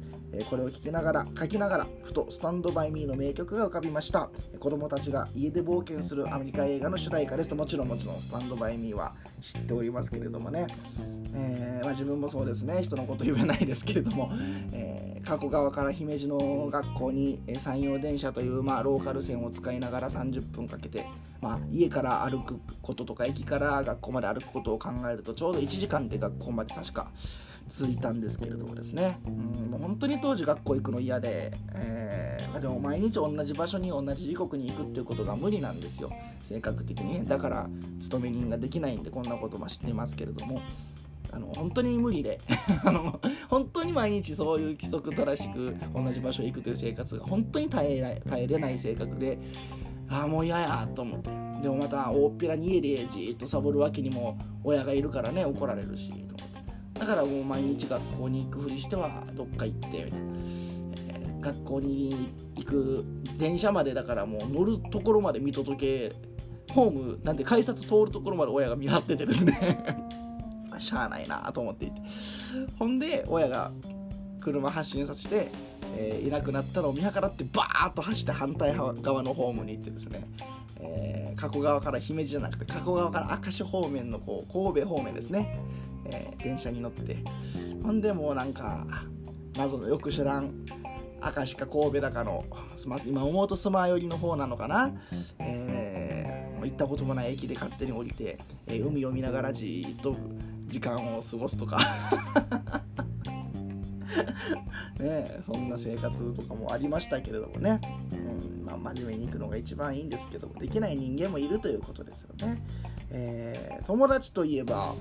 [0.49, 4.31] これを聞きながら書きながらふと「スタンドバイミーの名曲が浮かびました。
[4.59, 7.57] 子供たちが家で冒険するアメリカ映画の主題歌ですと。
[7.57, 10.67] もちろんもちろん「スタンドバイミーは知っておりますけれどもね、
[11.35, 12.83] えー、まあ、自分もそうですね。
[12.83, 14.31] 人のこと言えないですけれども、
[14.73, 21.07] えー、加古川から姫路の学校に山陽電車という、まあ、ローカル線を使いながら30分かけて、
[21.41, 27.11] まあ、家から歩くこととか駅から学校まで歩くことを考えるとちょうど1時間で学校まで確か
[27.71, 36.13] 着いたんですけれどもですね、うん、もう本当に当時学校行くの嫌で、えー、じゃあ毎日同じ場所に同じ時刻に行くっていうことが無理なんですよ。
[36.49, 37.25] 性格的にね。
[37.25, 37.69] だから
[38.01, 40.61] 勤め人ができないんでこんなことも知ってますけれども。
[41.33, 42.39] あの本当に無理で。
[42.85, 49.39] あの本当に毎日そういう規則正しく同じ場所へ行くという生活が本当に耐えない耐えれない性格で
[50.09, 51.31] ああもう嫌やと思って。
[51.63, 56.50] でもまた大っぴらに家でじっとサボるわけにも親がいるからね怒られるしと思って。
[57.01, 60.17] だからもう毎日学校に行くふりしてはどっか行ってみたいな、
[61.09, 63.05] えー、学校に行く
[63.39, 66.15] 電車までだからもう乗るところまで見届け
[66.75, 69.99] ホームなんで改札通るところまで親が見張っててですね。
[70.79, 72.01] しゃあないなと思っていて。
[72.79, 73.73] ほんで親が
[74.41, 75.49] 車発進させて、
[75.97, 80.27] えー、いなくなったのを見計らってバーッと走って反対側のホームに行ってですね、
[80.81, 85.59] えー、加古川から姫路じゃなくて加古川から明石方面のこう神戸方面ですね、
[86.07, 87.17] えー、電車に乗って。
[87.83, 88.87] ほんでもうなんか
[89.57, 90.65] 謎のよく知らん
[91.37, 92.45] 明石か神戸だかの
[93.07, 94.91] 今思うとスマ寄りの方なのかな、
[95.39, 100.17] えー、行ったこともない駅で勝手に降りて、えー、海を見ながらじっと
[100.67, 101.79] 時間を過ごすとか。
[104.99, 107.81] ねそんな生活とかもありましたけれどもね、
[108.13, 108.17] う
[108.63, 112.63] んまあ、真面目に行くのが一番いいんですけどもできない人間もいるということですよね、
[113.11, 114.95] えー、友達といえば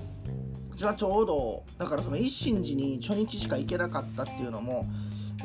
[0.80, 4.86] じゃあちょうどだからその一心寺に初日しか行けなかったっていうのも、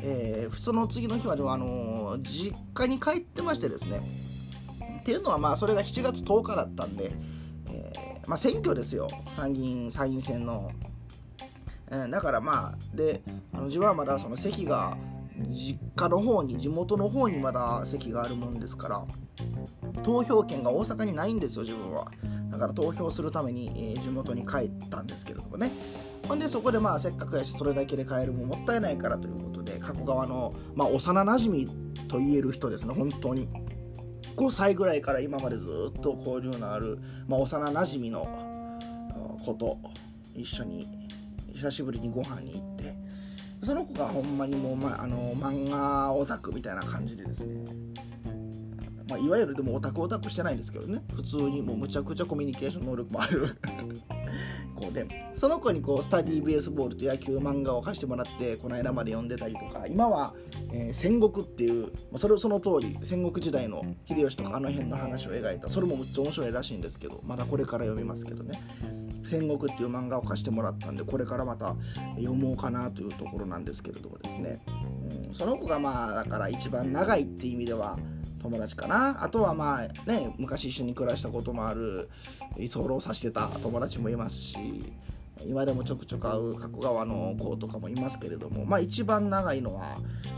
[0.02, 4.00] えー、普通の次の日はでも、あのー、実家に帰ってましてですね。
[5.00, 7.12] っていうのはまあそれが7月10日だったんで、
[7.68, 9.08] えー、まあ、選挙ですよ。
[9.36, 10.70] 参議院参院選の。
[11.90, 13.20] えだからまあで
[13.52, 14.96] あの自分はまだその席が
[15.50, 19.04] 実家の方に地元の方にまだ席があるもんですから
[20.02, 22.10] 投票権が大阪にないんですよ自分は。
[22.56, 25.70] だから投票するために、えー、地元に帰ったんですけれどもね。
[26.26, 31.68] ほんでそこでまあせっかくやしそれだけで帰るももったいないからということで加古川の、まあ、幼なじみ
[32.08, 33.48] と言える人ですね本当に。
[34.36, 38.26] 5歳ぐらいから今までずっと交流のある、まあ、幼なじみの
[39.44, 39.78] 子と
[40.34, 40.86] 一緒に
[41.54, 42.94] 久しぶりにご飯に行って
[43.62, 47.64] その子がほんまにもう、まあの漫画オタクみたいな感じでですね、
[49.08, 51.02] まあ、いわゆるでもオタクオタクしてないんですけどね。
[51.14, 53.56] 普通にもうむちゃくちゃコミュニケーション能力もある。
[54.76, 60.34] 子でその子にこうスタディベースボールと野球漫画を貸してもらってこの間まで読んでたりとか今は、
[60.72, 65.68] えー、戦国っていうそれをその通り戦国時代の秀吉とかあの辺の話を描いた。
[65.68, 68.60] それもむっちゃ面白いらしいんですけどまだこれから読みますけどね
[69.26, 71.76] 戦国っていう漫画を貸してもらったんでこれからまた
[72.16, 74.60] 読もうかなというところなんですけれどもですね、
[75.26, 77.98] うん、その子がまあだから一番長いって意味では
[78.42, 79.24] 友達かな。
[79.24, 82.08] あとはまあね昔一緒に暮らしたこともある
[82.56, 84.56] 居候させてた友達もいますし
[85.44, 89.96] 今でもちょくちょく会う加古川の子とかもいますけれどもまあ一番長いのは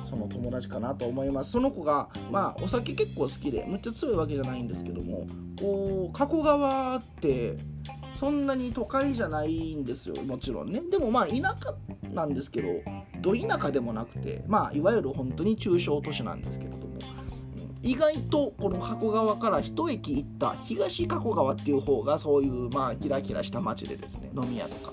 [0.09, 1.53] その友達かなと思います。
[1.53, 5.27] その子がまあお酒結構好きでむっちゃ強いわけじゃないんですけども
[5.61, 7.57] こう加古川って
[8.19, 10.17] そんなに都会じゃないんですよ。
[10.25, 10.83] もちろんね。
[10.91, 11.75] でもまあ田舎
[12.13, 12.69] なんですけど
[13.21, 16.89] ど田舎でもなくてまあいわゆる本当に中小都市なんですけれども。
[17.81, 24.93] 意外とこの加古川から一駅行った東加古川っていう方がそういうまあキラキラした街でですね飲み屋とか。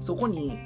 [0.00, 0.58] そこに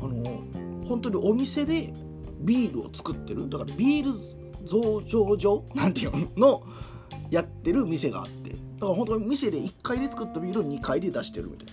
[0.00, 0.42] あの
[0.88, 1.92] 本当にお店で
[2.40, 6.64] ビールを作ってるだからビール増上所なんていうの
[7.30, 8.56] やってる店があって。
[8.84, 11.72] から本当に店で1階で作ったビールを2階で出してるみたいな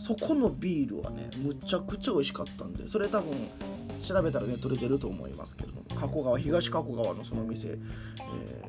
[0.00, 3.32] そこのビールはねむちゃくちゃ美味しかったんでそれ多分
[4.02, 7.72] 調べたらネットで出ると思いますけども加古川東加古川のその店、え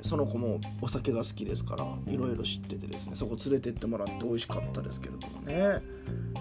[0.03, 5.79] ー、その子もお酒が好きですからいろいろ知っててですねそこ連れてってもらって美味しかったですけれどもね。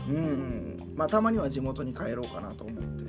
[0.08, 0.76] うん。
[0.96, 3.04] まあたまには地元に帰ろうかなと思って。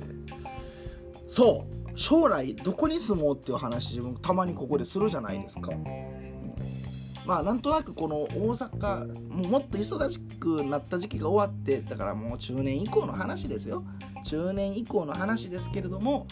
[1.26, 1.98] そう。
[1.98, 5.72] 将来どこに住もうっていう話自分たまにここでするじゃないですか。
[7.26, 13.84] まあなんとなくこの大阪もっと忙しくなった時期が終わってだからもう中年以降の話ですよ。
[14.24, 16.26] 中年以降の話ですけれども、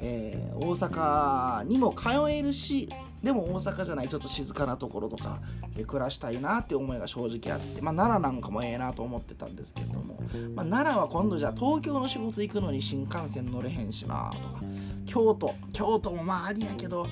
[0.00, 2.88] えー、大阪にも通えるし
[3.22, 5.40] でも大阪じゃないちょっと静かなところとか
[5.76, 10.18] で暮らしたいなって思いが正直あって、まあ、奈良なんかもええなと思ってたんですけれども、
[10.54, 14.60] まあ、奈良は今度じゃあ東京の仕事行くのに新幹線乗れへんしなとか
[15.06, 17.06] 京都京都もまあありやけど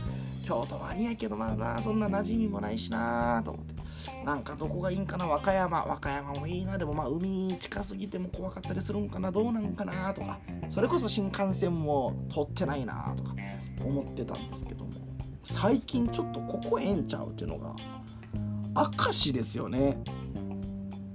[0.49, 3.79] 京都はありやけどまあなそんな馴染みもないしなと思って。
[4.25, 10.39] なんかどこがいいんかな和歌山和歌山もいいなでもまあ海近すぎても怖かったりするんかなどうなんかなとか。
[10.71, 13.35] それこそ新幹線も通ってないなとか
[13.85, 14.91] 思ってたんですけども
[15.43, 17.75] 最近ちょっとここええんちゃうっていうのが
[18.75, 19.99] 明石ですよね。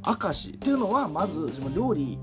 [0.06, 2.20] 明石っていうのはまず自分料理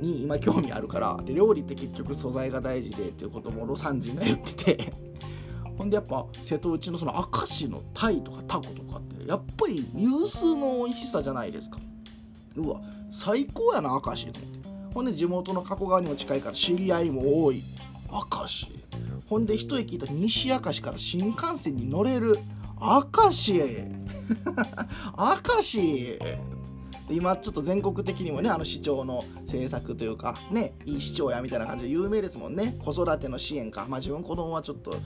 [0.00, 5.08] に今興味あるから料理って結局素材が大事でっていうことも魯山人が言ってて。
[5.78, 11.78] ほんでやっぱ瀬戸内のその明石のタイとかタコとかってやっぱり有数の美味しさじゃないですか。
[12.56, 12.80] うわ
[13.12, 14.68] 最高やな明石と思って。
[14.92, 17.62] ほんで地元の加古川にも近いから知り合いも多い。
[18.10, 18.66] 明石。
[19.28, 22.38] ほんで一駅行った西明石から新幹線に乗れる。
[22.80, 23.52] 明石。
[25.16, 26.18] 明石。
[27.10, 32.76] 今ちょっと全国的にもねあの市長の政策というかねいい市長やみたいな感じで有名ですもんね。
[32.84, 33.86] 子育ての支援か。
[33.88, 34.96] まあ自分子供はちょっと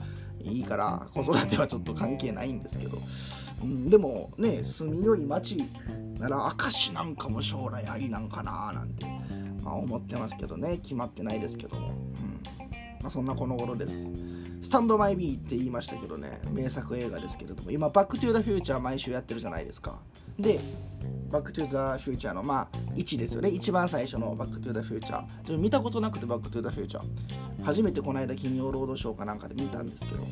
[0.43, 2.97] いいから子育てはちょっと関係ないんですけど、
[3.61, 5.57] うん、でもね住みよい町
[6.19, 9.05] なら明石なんかも将来ありなんかななんて、
[9.61, 10.77] まあ、思ってますけどね。
[10.77, 11.93] 決まってないですけども、うん。
[13.01, 14.09] まあ、そんなこの頃です。
[14.61, 16.39] スタンドバイミーって言いましたけどね。
[16.51, 17.71] 名作映画ですけれども。
[17.71, 19.99] 今バックトゥーザフューチャー毎週やってるじゃないですか。
[20.39, 20.59] で
[21.31, 23.49] バックトゥーザフューチャーのまあ1ですよね。
[23.49, 30.23] 一番最初のバックトゥーザフューチャー見たことなくてバックトゥーザフューチャー初めてこの間金曜ロードショーかなんかで見たんですけど。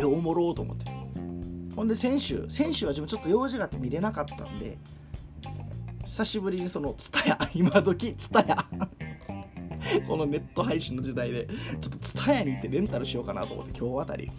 [0.00, 0.90] えおもろうと思って。
[1.76, 4.76] ほんで先週先週は自分ちょっと用事があって見れなかったんで
[6.04, 8.66] 久しぶりにそのツタヤ今時ツタヤ。
[10.06, 11.48] このネット配信の時代で
[11.80, 14.30] ちょっとツタヤに行ってレンタルしようかなと思って今日あたり、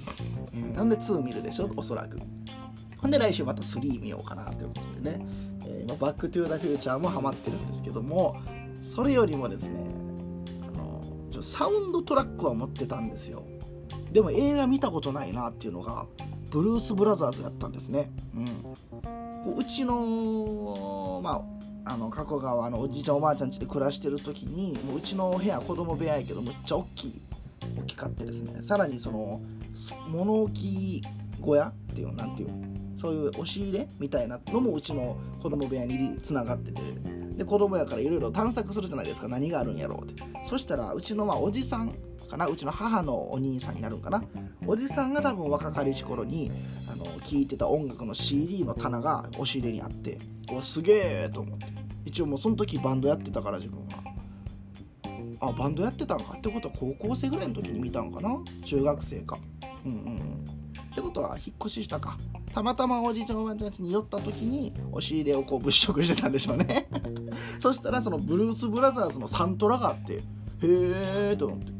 [0.75, 1.69] なんで2見るでしょ？
[1.75, 2.19] おそらく。
[2.97, 5.25] ほんで来週また3見ようかなということでね、
[5.83, 8.37] 今バックトゥーザフューチャーもハマってるんですけども
[8.81, 9.85] それよりもですね
[10.73, 13.43] あのサウンドトラックは持ってたんですよ。
[14.11, 16.05] でも映画見たことないなっていうのが
[16.51, 21.43] ブルース・ブラザーズやったんですね、うん、うちのま
[21.85, 27.21] ああの加古川のおじいちゃんおばあちゃん家で暮らしてる時にもううちの部屋子供部屋やけどむっちゃ大きい
[27.79, 28.61] 大きかってですね。
[28.61, 29.41] さらにその
[30.07, 31.01] 物置
[31.41, 32.49] 小屋っていうなんていう
[33.03, 36.81] そういう押し入れみたいなのもうちの子供部屋につながってて
[37.35, 39.27] で子供やからいろいろ探索するじゃないですか。
[39.27, 40.23] 何があるんやろうって。
[40.45, 41.93] そしたらうちのまあおじさん
[42.29, 42.47] かな？
[42.47, 44.23] うちの母のお兄さんになるんかな？
[44.65, 46.49] おじさんが多分若かりし頃に
[46.89, 50.17] あの聴いてた音楽の CD の棚が押し入れにあって
[50.49, 51.65] おすげえと思って。
[52.05, 53.79] 一応もうその時バンドやってたから自分
[55.39, 55.49] は。
[55.49, 56.35] あバンドやってたんか？
[56.37, 58.37] ってことは高校生ぐらいの時に見たんかな？
[58.63, 59.37] 中学生か。
[59.85, 60.17] うんうん。
[60.17, 62.15] ってことは引っ越ししたか。
[62.53, 66.87] たまたまおじいちゃんおばあちゃんちに寄った時に押し入れをこう物色してたんでしょうね。
[67.59, 70.21] そしたらそのブルース・ブラザーズのサントラがあってへ
[70.61, 71.73] えと思って。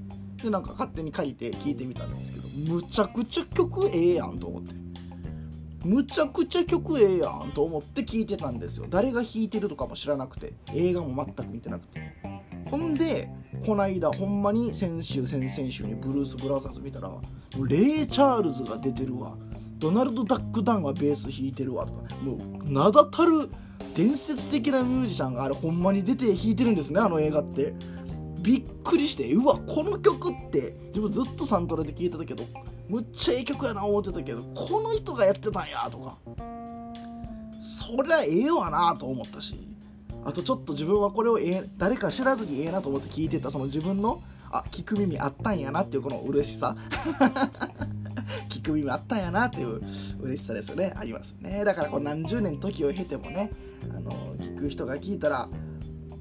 [0.43, 4.73] でなんか勝手に書いて聞いてみたんですけどむちゃくちゃ曲ええやんと思って。
[5.86, 8.88] むちゃくちゃ曲ええやんと思って聞いてたんですよ。
[8.89, 12.01] 誰が弾いてるとかも知らなくて映画も全く見てなくて。
[12.71, 13.29] ほんで
[13.65, 17.12] こないだほんまに先週先々週にブルース・ブラザーズ見たら
[17.67, 19.38] レイ・チャールズが出てるわ。
[19.84, 21.91] ドナルド・ダック・ダンはベース弾いてるわと。
[21.91, 23.50] かもう名だたる
[23.93, 27.74] 伝説的なミュージシャンがあれほんまに出て弾いてるんですねあの映画って。
[28.41, 32.43] びっくりしてうわこの曲って自分ずっとサントラで聴いてたけど
[32.89, 36.17] むっちゃええ曲やな思ってたけどこの人がやってたんやとか。
[37.62, 39.56] そりゃええわなと思ったし。
[40.26, 46.76] あとちょっと自分はこれをええ誰か知らずにええなと思って聞いてたその自分のあ聞く耳あったんやなっていうこの嬉しさ。
[48.63, 49.82] 聞く耳あったんやなっていう
[50.21, 50.93] 嬉しさですよね。
[50.95, 51.63] ありますね。
[51.65, 53.52] だからこう何十年時を経てもね
[53.95, 55.49] あの聞く人が聞いたら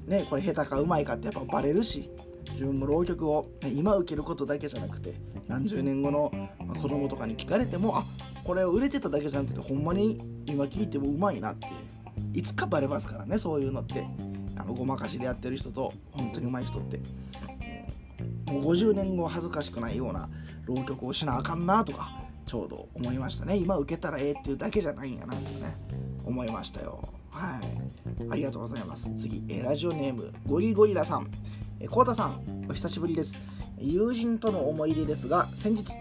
[0.05, 2.09] ね、これ下手かうまいかってやっぱバレるし
[2.51, 5.15] 自分も浪曲を、今受けることだけじゃなくて
[5.47, 6.29] 何十年後の
[6.81, 8.03] 子供とかに聞かれてもあ
[8.43, 11.67] これを売れてただけじゃなくてほんまに今聞いてもうまいなって
[12.33, 14.05] いつかバレますからねそういうのって。
[14.55, 16.99] あのごまかしでやってる人と本当にうまい人って。
[18.51, 20.29] もう50年後恥ずかしくないような
[20.65, 25.75] 浪曲をしなあかんなとかちょうど思いましたね今受けたらええっていうだけじゃないんやなってね
[26.25, 26.99] 思いましたよ
[27.33, 28.29] はい。
[28.29, 29.11] ありがとうございます。
[29.15, 31.31] 次、えラジオネーム、ゴリゴリラさん。
[31.79, 33.39] えコータさん、お久しぶりです。
[33.79, 35.93] 友人との思い出ですが、先日、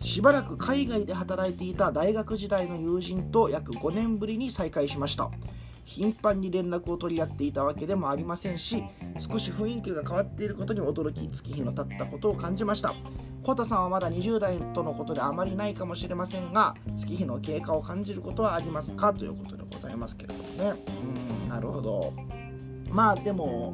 [0.00, 5.30] しばらく海外で働いていた大学時代の友人と約5年ぶりに再会しました。
[5.88, 8.84] 頻繁に連絡を取り合っていたわけでもありませんし
[9.18, 12.94] 少し雰囲気が変わっていることに驚き月日の経ったことを感じました。
[13.42, 20.42] コタさんはまだ20代とのことであまりないかもしれませんが月日の経過を感じることはありますかということでございますけれども
[20.74, 20.74] ね。
[21.44, 22.12] うんなるほど。
[22.90, 23.72] まあでも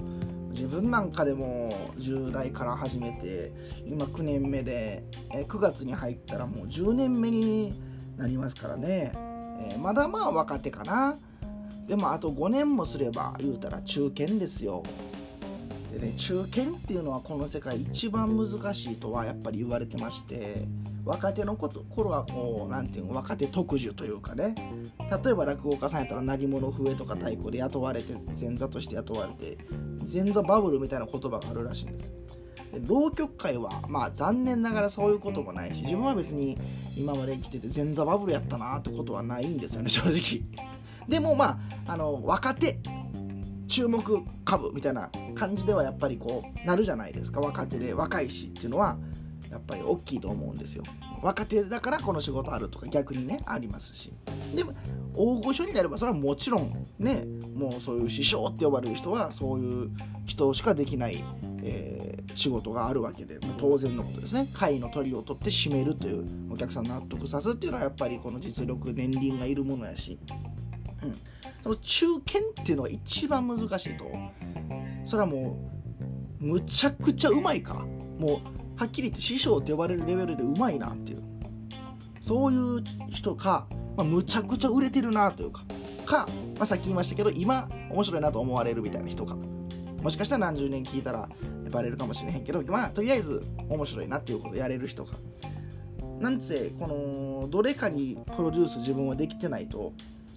[0.50, 3.52] 自分なんかでも10代から始めて
[3.84, 7.74] 今9年目で9月に入ったらもう10年目に
[8.16, 9.12] なりますからね、
[9.70, 11.16] えー、まだまあ若手かな。
[11.86, 14.82] でもあと5年もすれば言うたら中堅ですよ。
[15.92, 20.66] でね中堅っていうのはこの世界一番難しいとはやっぱり言われてまして
[21.04, 24.54] 若手のこと頃はこう何ていうの若手特需というかね。
[25.24, 29.58] 例えば落語家さんやったら鳴り物笛とか太鼓で雇われて前座として雇われて
[30.12, 32.10] 前座バブルみたいな言葉があるらしいんです。
[32.86, 36.58] 浪曲界はまあ残念ながらそういうこともないし自分は別に
[36.96, 40.42] 今まで生きてて前座バブルやったなってことはないんですよね正直
[41.08, 42.78] でもまああの若手
[43.68, 47.40] 注目株みたいな感じではやっぱりこうなるじゃないですか。
[47.40, 48.96] 若手で若いしっていうのは
[49.50, 50.82] やっぱり大きいと思うんですよ。
[51.22, 54.12] 若手だからこの仕事あるとか逆にねありますし。
[54.54, 54.74] でも
[55.14, 57.24] 大御所になればそれはもちろんね
[57.54, 59.90] もうそういう師匠って呼ばれる人はそういう
[60.26, 61.24] 人しかできない、
[61.62, 64.48] えー、仕事があるわけで、当然のことですね。
[64.52, 70.18] 会の鳥を取って締めるというお客さん納得さすっていうのはやっぱりこの実力年輪がいるものやし、
[71.04, 71.14] うん、
[71.62, 74.04] その中堅っていうのが一番難しいと。
[75.04, 75.58] それはも
[76.40, 77.74] うむちゃくちゃうまいか
[78.18, 81.22] もうはっきり言って師匠って呼ばれるレベルでうまいなっていう。
[82.20, 85.64] そういう人か、まあ、むちゃくちゃ売れてるなというか。
[86.04, 86.26] か、
[86.56, 89.36] まあ、さっき言いましたけど今面白いなと思われるみたいな人か。
[90.02, 91.28] もしかしたら何十年聞いたら
[91.70, 95.16] バレるかもしれへんけどまあとりあえず面白いなっていうことやれる人か。
[96.20, 96.86] なんせこ
[97.42, 99.92] のどれかにプロデュース自分はできてないと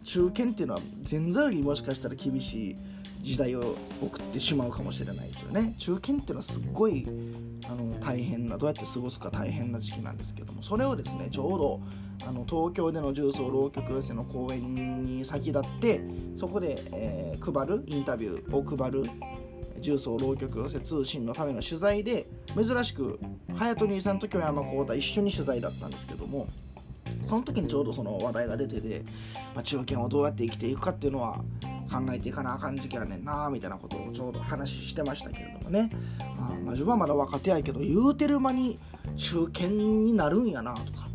[0.07, 0.79] 中堅っていうのは
[1.09, 2.75] 前座よりもしかしたら厳しい
[3.21, 5.75] 時代を送ってしまうかもしれないというね。
[5.77, 7.05] 中堅っていうのはすっごい
[7.69, 10.61] あの大変などうやって過ごすか大変な時期なんですけども。
[10.61, 11.81] それをですねちょうど
[12.25, 15.99] あの東京での重曹浪曲寄せの公演に先立って
[16.37, 19.03] そこで、えー、配るインタビューを配る
[19.81, 26.47] 重曹浪曲寄せ通信のための取材で珍しく隼人兄さんと京山幸太一緒に取材だったんですけども。
[27.25, 29.03] その時にちょうどその話題が出てて、
[29.55, 31.41] まあ、中堅をどうやって生きていくかっていうのは
[31.89, 35.89] 考えていかなあかん時期やねんなみたいなことをちょうど話してましたけれどもね。
[36.19, 38.79] あまあ自分はまだ若手やけど言うてる間に
[39.15, 41.07] 中堅になるんやなとか。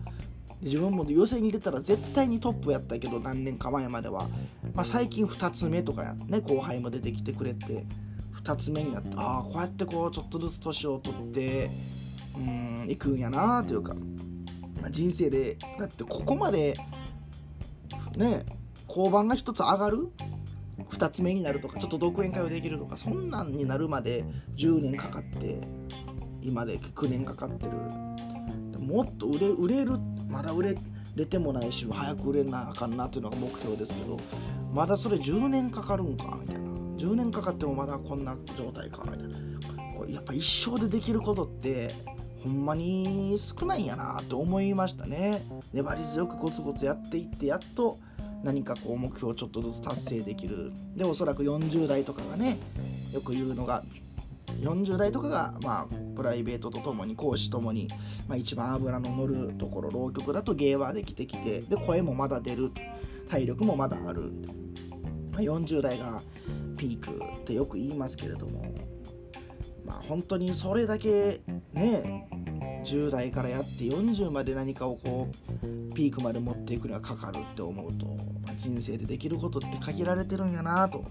[0.61, 4.29] 自分も予選に出たら絶対にトップやったけど何年か前までは、
[4.75, 7.85] まあ、最近2つ目とかね後輩も出てきてくれて。
[8.43, 11.71] 2つ目になってああこうやってこうちょっとずつ年を取って
[12.37, 13.95] うんいくんやなというか、
[14.91, 16.76] 人生でだってここまで
[18.16, 18.45] ね
[18.89, 20.09] 交番が1つ上がる
[20.91, 24.24] 2つ目になるとかちょっと独演会をできるとかそんなんになるまで
[24.57, 25.59] 10年かかって
[26.43, 27.72] 今で9年かかってる。
[28.80, 29.93] もっと売れ売れる
[30.28, 30.76] まだ売れ
[31.14, 34.16] れてもないし早く売れなあかんなっていうのが目標ですけど
[34.74, 36.62] まだそれ10年かかるんかみたいな。
[36.97, 39.39] 10年かかってもまだこんな状態かみたいな。
[39.97, 41.95] これやっぱ一生でできることって
[42.45, 45.45] ほんまに少ないんやなって思いましたね。
[45.72, 47.99] 粘り強くコツコツやっていってやっと
[48.43, 50.72] 何かこう目標をちょっとずつ達成できる。
[50.97, 52.59] でおそらく40代とかがね
[53.12, 53.84] よく言うのが
[54.61, 57.88] 40代とかが、まあ、プライベートとともに講師ともに、
[58.28, 62.70] まあ、一番脂の乗るところ浪曲だと芸はできてきてで声もまだ出る
[63.28, 64.32] 体力もまだある、
[65.32, 66.20] まあ、40代が
[66.76, 68.74] ピークってよく言いますけれども
[69.84, 71.40] まあ本当にそれだけ
[71.72, 72.28] ね
[72.85, 78.07] 10代からやって40まで何かをこうピークまで持っていくにはかかるって思うと、
[78.47, 81.05] ま、人生でできることって限られてるんやなと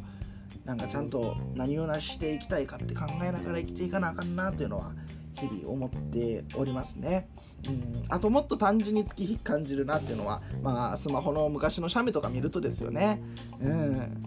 [0.66, 4.92] なんかちゃんと何を成していきたいかって考えながら生きていかなあかんなというのは
[5.40, 7.30] 日々思っておりますね。
[7.68, 13.22] うん、あともっと単純に月日感じるなっていうのは、まあ、スマホの昔の写メとか見るとですよね。
[13.60, 14.22] うん、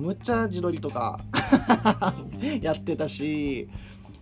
[0.00, 1.20] むっちゃ自撮りとか
[2.62, 3.68] やってたし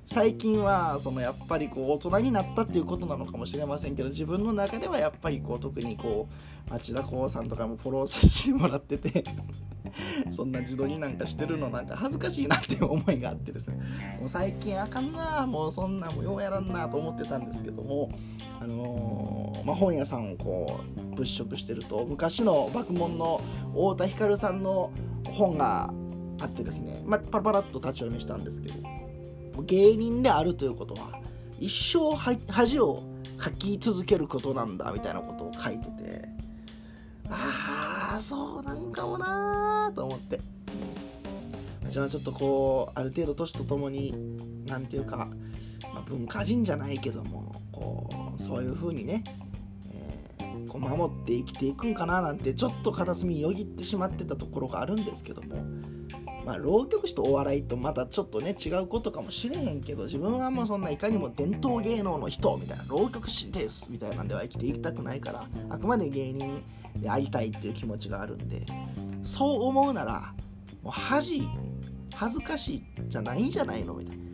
[0.06, 6.28] 最近はそのやっぱりこう大人になったっていうことなのかもしれませんけど自分の中ではやっぱりこう特にこ
[6.68, 9.24] う町田光さんとかもフォローさせてもらってて
[10.30, 13.76] そんな自撮りなんかしてるのなんか恥ずかしいなっていう思いがあってですね。
[14.20, 18.10] もう最近あかんなもうそんなもうようやらんなと思ってたんですけども
[18.60, 23.40] あのー、まあ、本屋さんをこう物色してると昔の爆問の
[23.72, 24.90] 太田光さんの
[25.30, 25.92] 本が
[26.40, 28.93] あってですね、まあ、パラパラっと立ち読みしたんですけど。
[29.62, 31.18] 芸人であるということは
[31.58, 33.02] 一生恥を
[33.36, 36.28] かき続けることなんだみたいなことを書いてて
[37.30, 40.40] ああそうなんかもなーと思って。
[41.94, 44.12] じゃあちょっとこうある程度年とともに
[44.66, 45.28] 何ていうか、
[45.92, 49.22] まあ、文化人じゃないけどもこうそういう風にね、
[49.92, 55.54] えー、こう守って生きていくんかななんてちょっと片隅によぎってしまってたところがあるんですけども
[56.44, 66.62] まあ、浪曲師とお笑いとまたちょっとね違うことかもしれへんけど自分はもうそんないかにも伝統芸能の人みたいな浪曲師ですみたいなんでは生きていきたくないからあくまで芸人
[66.96, 68.66] で会いたいっていう気持ちがあるんで
[69.22, 70.34] そう思うなら
[70.82, 71.48] もう恥
[72.14, 74.24] 恥ずかしいじゃないんじゃないのみたいな。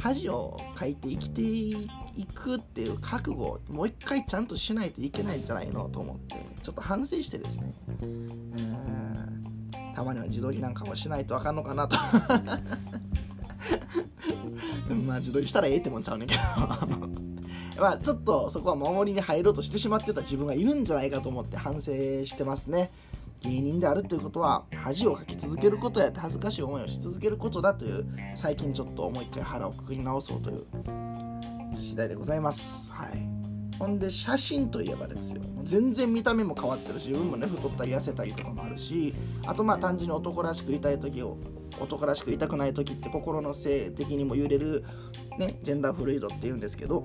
[0.00, 7.74] 恥をかいて生きていくっていう覚悟をもう一回ちゃんとしないといけないんじゃないのと思ってちょっと反省してですね。
[8.02, 9.37] うん。
[9.98, 11.96] たまには自撮りなんかもしないとあかんのかなと。
[15.04, 16.40] まあ自撮りしたらええってもんちゃうねんけど。
[17.82, 21.90] まあちょっとそこは守りに入ろうとしてしまってた自分がいるんじゃないかと思って反省
[22.24, 22.90] してますね。
[23.40, 30.64] 芸人であるということは恥をかき続けることやって恥ずかしい思いをし続けることだという最近ちょっともう一回腹をくくり直そうという
[31.76, 32.88] 次第でございます。
[32.92, 33.37] はい
[33.78, 35.40] ほんで写真といえばですよ。
[35.62, 39.14] 全然見た目も変わってるし運もね太ったり痩せたりとかもあるし
[39.46, 41.36] あとまあ単純に男らしくいたい時を
[41.78, 44.84] 男らしくいたくない時って心の性的にも揺れる、
[45.38, 47.04] ね、ジェンダーフルイドっていうんですけど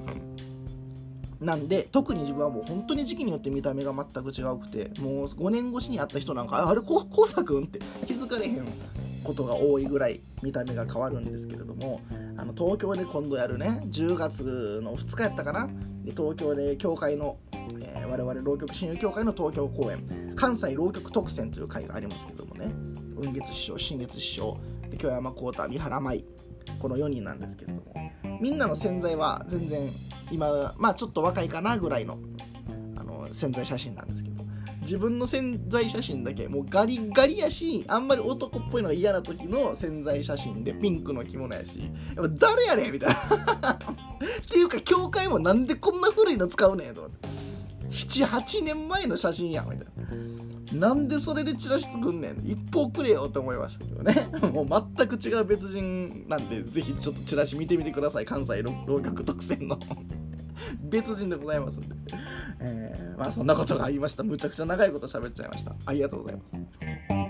[1.44, 8.66] なんで特に自分はもう本当に時期によって見た目が全く違うくてもう5年越しに会った人なんかあれこうさくんって気づかれへん
[9.24, 12.02] ことが多いぐらい見た目が変わるんですけれども
[12.38, 15.68] あの東京で今度やるね10月の2日やったかな？
[16.04, 17.38] で東京で教会の、
[17.82, 22.72] えー、我々浪曲親友協会の東京公演関西浪曲特選という会がありますけどもね。
[23.22, 24.58] 雲月師匠新月師匠
[24.90, 26.26] で京山幸太三原舞。
[26.84, 27.94] この4人なんですけれども
[28.42, 29.90] みんなの潜在は全然
[30.30, 32.20] 今まあちょっと若いかなぐらいの
[32.98, 34.44] あの潜在写真なんですけど
[34.82, 43.16] 自分の潜在写真だけもうガリガリやしあんまり男っぽいのが嫌な時の潜在写真でピンクの着物やしやっぱ誰やねんみたいな。
[43.16, 43.78] っ
[44.52, 47.30] ていうか教会もなんでこんな古いの使うねんと思って。
[47.94, 49.88] 78年前の写真やんみたい
[50.72, 50.88] な。
[50.88, 52.42] なんでそれでチラシ作んねん。
[52.46, 54.28] 一方くれよって思いましたけどね。
[54.52, 58.26] もう全く違う別人なんでぜひちょっとチラシ見てみてください。
[58.26, 59.78] 関西浪曲特選の。
[60.90, 61.96] 別人でございますんで、
[62.62, 64.24] えー、まあそんなことがありました。
[64.24, 65.76] むちゃくちゃ長いこと喋っちゃいました。
[65.86, 67.23] ありがとうございます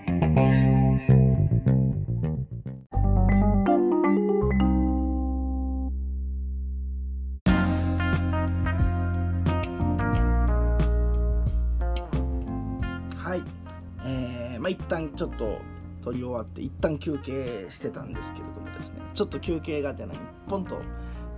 [15.24, 15.61] ちょっと
[16.03, 20.09] 撮り終わって一旦休憩してたんですけれどもですねちょっと休憩がてら
[20.49, 20.82] ポンと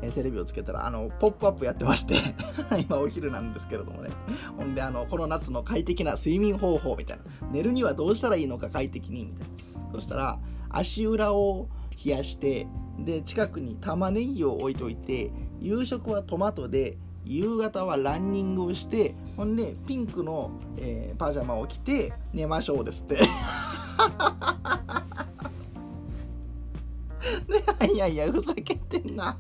[0.02, 2.16] えー、テレビをつけたら、あの、ポップアップやってまして
[2.78, 4.10] 今お昼なんですけれどもね。
[4.58, 7.24] ほんで、あの、この夏の快適な睡眠方法みたいな。
[7.50, 9.92] 寝るにはどうしたらいいのか快適に、みたいな。
[9.94, 10.38] そしたら、
[10.70, 11.70] 足裏を
[12.04, 12.68] 冷やして、
[13.00, 15.32] で、近くに玉ねぎを置いといて、
[15.62, 23.18] 夕食はトマトで、夕方はランニングをしてほんでピンクの、えー、パジャマを着て寝ましょうですって。
[27.92, 29.38] いやいやふざけてんな。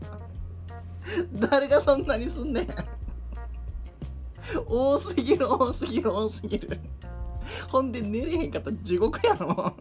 [1.33, 2.67] 誰がそんなにすんねん。
[4.67, 6.79] 多すぎる多すぎる多すぎる。
[7.69, 9.75] ほんで寝れへんかったら地獄やろ。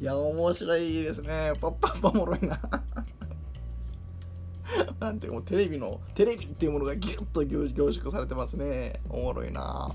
[0.00, 1.52] いや面白いですね。
[1.60, 2.60] パッパッパおもろいな。
[5.00, 9.00] なんていうもうテレビのテレビっていうものがギュッと凝縮されてますね。
[9.08, 9.94] おもろいな。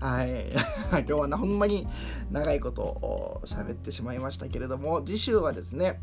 [0.00, 0.52] はい。
[0.90, 1.86] 今日はなほんまに
[2.30, 6.00] 長いこと喋ってしまいましたけれども次週はですね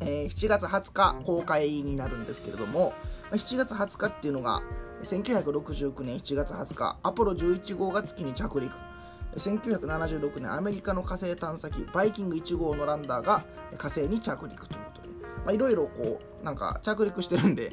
[0.00, 2.92] えー、7月20日公開になるんですけれども
[3.30, 4.62] 7月20日っていうのが
[5.02, 8.72] 1969年7月20日アポロ11号が月に着陸。
[9.36, 13.44] 1976年アメリカの火星探査機バイキング1号のランダーが
[13.76, 14.74] 火星に着陸と。
[14.74, 14.93] いう
[15.44, 17.72] ことでいろいろこうなんか着陸してるんで、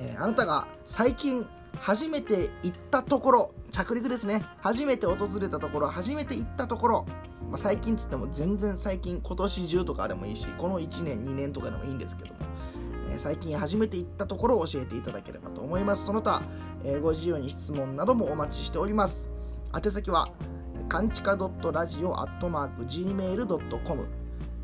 [0.00, 1.46] えー、あなたが最近
[1.80, 4.44] 初めて行ったところ着陸ですね。
[4.58, 7.06] 初めて訪れたところ初めて行ったところ
[7.50, 12.34] まあ、最近つっても全然最近今年中とかでもいいしこの1年2年とかでもいいんですけども、
[13.12, 16.06] えー、最近初めて行ったところを教えていただければと思います。
[16.06, 16.42] その他、
[16.84, 19.30] えー、ご自由に質問などもお待ちしております。
[19.74, 20.30] 宛先は
[20.88, 24.06] かんちか .radio.gmail.com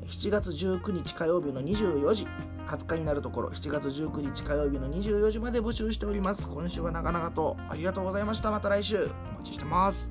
[0.07, 2.25] 7月19日火曜日の24時
[2.67, 6.49] 20日になるところ7月19日火曜日の24時まで募集しております。
[6.49, 8.51] 今週はなかなかとありがとうございました。
[8.51, 8.97] また来週。
[8.97, 9.01] お
[9.39, 10.09] 待ちしてます。